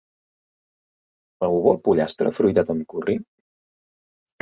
[1.47, 3.21] Algú vol pollastre afruitat amb curri?